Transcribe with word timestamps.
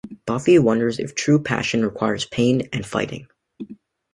Buffy 0.25 0.57
wonders 0.57 0.97
if 0.97 1.13
true 1.13 1.37
passion 1.43 1.85
requires 1.85 2.25
pain 2.25 2.67
and 2.73 2.83
fighting. 2.83 3.27